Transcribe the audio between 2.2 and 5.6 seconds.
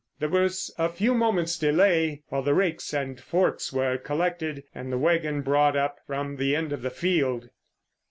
while the rakes and forks were collected and the waggon